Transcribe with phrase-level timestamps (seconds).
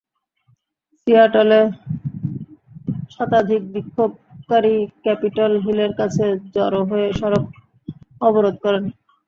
[0.99, 1.59] সিয়াটলে
[3.13, 7.43] শতাধিক বিক্ষোভকারী ক্যাপিটল হিলের কাছে জড়ো হয়ে সড়ক
[8.21, 8.83] অবরোধ করেন।